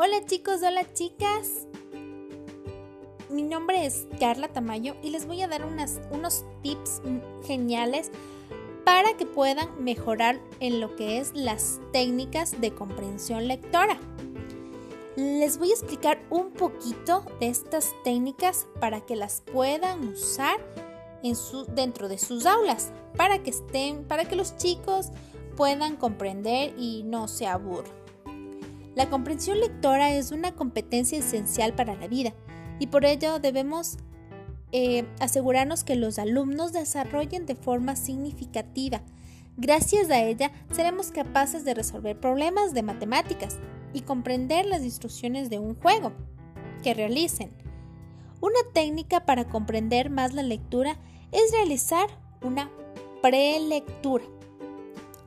[0.00, 1.66] Hola chicos, hola chicas.
[3.30, 7.02] Mi nombre es Carla Tamayo y les voy a dar unos tips
[7.44, 8.12] geniales
[8.84, 13.98] para que puedan mejorar en lo que es las técnicas de comprensión lectora.
[15.16, 20.60] Les voy a explicar un poquito de estas técnicas para que las puedan usar
[21.24, 25.08] en su, dentro de sus aulas, para que estén, para que los chicos
[25.56, 28.07] puedan comprender y no se aburran.
[28.98, 32.34] La comprensión lectora es una competencia esencial para la vida
[32.80, 33.96] y por ello debemos
[34.72, 39.02] eh, asegurarnos que los alumnos desarrollen de forma significativa.
[39.56, 43.58] Gracias a ella seremos capaces de resolver problemas de matemáticas
[43.92, 46.10] y comprender las instrucciones de un juego
[46.82, 47.52] que realicen.
[48.40, 50.98] Una técnica para comprender más la lectura
[51.30, 52.08] es realizar
[52.42, 52.68] una
[53.22, 54.24] prelectura.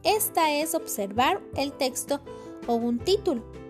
[0.04, 2.20] Esta es observar el texto
[2.68, 3.61] o un título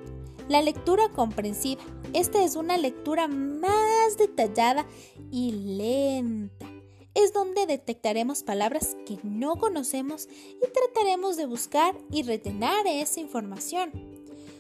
[0.52, 1.82] la lectura comprensiva.
[2.14, 4.86] Esta es una lectura más detallada
[5.32, 6.68] y lenta.
[7.14, 13.92] Es donde detectaremos palabras que no conocemos y trataremos de buscar y retener esa información.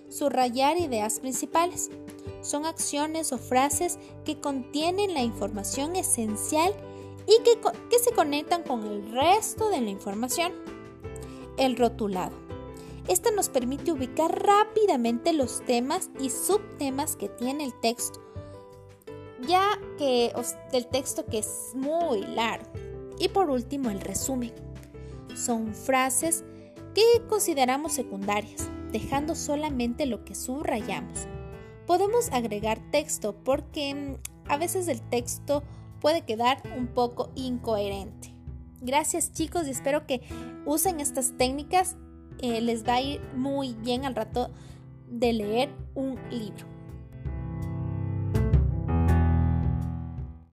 [0.09, 1.89] Subrayar ideas principales.
[2.41, 6.73] Son acciones o frases que contienen la información esencial
[7.27, 10.53] y que, que se conectan con el resto de la información.
[11.57, 12.50] El rotulado
[13.07, 18.21] esta nos permite ubicar rápidamente los temas y subtemas que tiene el texto,
[19.47, 20.31] ya que
[20.71, 22.71] el texto que es muy largo.
[23.19, 24.53] Y por último, el resumen.
[25.35, 26.43] Son frases
[26.93, 31.27] que consideramos secundarias, dejando solamente lo que subrayamos.
[31.87, 35.63] Podemos agregar texto porque mm, a veces el texto
[35.99, 38.33] puede quedar un poco incoherente.
[38.81, 40.21] Gracias chicos y espero que
[40.65, 41.95] usen estas técnicas
[42.39, 44.49] eh, les va a ir muy bien al rato
[45.09, 46.70] de leer un libro.